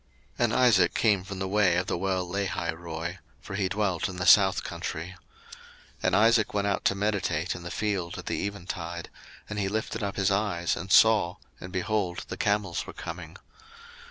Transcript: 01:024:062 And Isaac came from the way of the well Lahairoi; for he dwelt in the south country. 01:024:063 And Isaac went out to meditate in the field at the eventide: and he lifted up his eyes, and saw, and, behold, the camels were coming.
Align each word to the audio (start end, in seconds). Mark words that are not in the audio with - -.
01:024:062 0.39 0.43
And 0.45 0.53
Isaac 0.55 0.93
came 0.95 1.23
from 1.23 1.37
the 1.37 1.47
way 1.47 1.75
of 1.77 1.85
the 1.85 1.95
well 1.95 2.25
Lahairoi; 2.27 3.19
for 3.39 3.53
he 3.53 3.69
dwelt 3.69 4.09
in 4.09 4.15
the 4.15 4.25
south 4.25 4.63
country. 4.63 5.13
01:024:063 6.01 6.01
And 6.01 6.15
Isaac 6.15 6.53
went 6.55 6.65
out 6.65 6.83
to 6.85 6.95
meditate 6.95 7.53
in 7.53 7.61
the 7.61 7.69
field 7.69 8.17
at 8.17 8.25
the 8.25 8.43
eventide: 8.47 9.11
and 9.47 9.59
he 9.59 9.67
lifted 9.67 10.01
up 10.01 10.15
his 10.15 10.31
eyes, 10.31 10.75
and 10.75 10.91
saw, 10.91 11.35
and, 11.59 11.71
behold, 11.71 12.25
the 12.29 12.35
camels 12.37 12.87
were 12.87 12.93
coming. 12.93 13.37